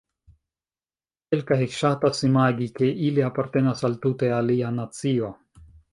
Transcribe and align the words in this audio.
Kelkaj 1.35 1.57
ŝatas 1.75 2.23
imagi, 2.29 2.69
ke 2.79 2.89
ili 3.09 3.27
apartenas 3.29 3.87
al 3.91 3.99
tute 4.07 4.33
alia 4.39 4.73
nacio. 4.79 5.31